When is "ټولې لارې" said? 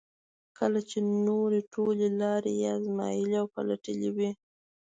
1.73-2.51